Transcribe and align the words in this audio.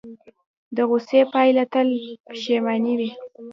د 0.75 0.77
غوسې 0.89 1.21
پایله 1.33 1.63
تل 1.73 1.89
پښیماني 2.25 2.93
وي. 2.99 3.11